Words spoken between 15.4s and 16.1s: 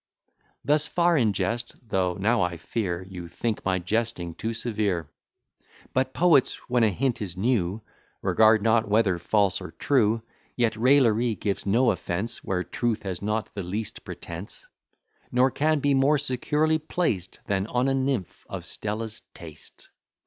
can be